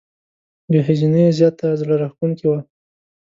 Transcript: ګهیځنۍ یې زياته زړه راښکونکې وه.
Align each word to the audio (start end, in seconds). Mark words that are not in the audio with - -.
ګهیځنۍ 0.73 1.21
یې 1.25 1.35
زياته 1.37 1.65
زړه 1.79 1.93
راښکونکې 2.01 2.45
وه. 2.49 2.59